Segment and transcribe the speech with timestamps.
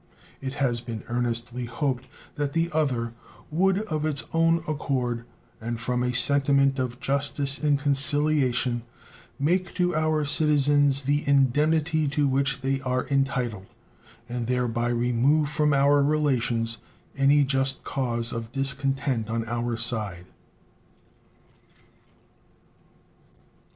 [0.41, 3.13] It has been earnestly hoped that the other
[3.51, 5.25] would of its own accord,
[5.61, 8.81] and from a sentiment of justice and conciliation,
[9.37, 13.67] make to our citizens the indemnity to which they are entitled,
[14.27, 16.79] and thereby remove from our relations
[17.15, 20.25] any just cause of discontent on our side.